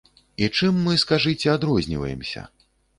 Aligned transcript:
І 0.45 0.49
чым 0.61 0.79
мы, 0.87 0.97
скажыце, 1.05 1.47
адрозніваемся? 1.57 2.51